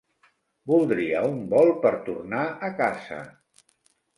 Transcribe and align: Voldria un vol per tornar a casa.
Voldria 0.71 1.21
un 1.33 1.37
vol 1.51 1.71
per 1.85 1.91
tornar 2.09 2.41
a 2.69 2.73
casa. 2.81 3.21